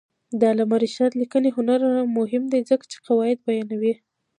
د 0.39 0.41
علامه 0.51 0.77
رشاد 0.83 1.11
لیکنی 1.21 1.49
هنر 1.57 1.81
مهم 2.17 2.43
دی 2.51 2.61
ځکه 2.69 2.83
چې 2.91 2.97
واقعیت 2.99 3.39
بیانوي. 3.47 3.93